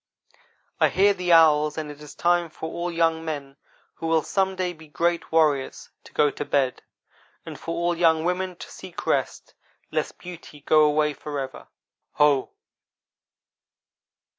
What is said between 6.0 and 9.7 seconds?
to go to bed, and for all young women to seek rest,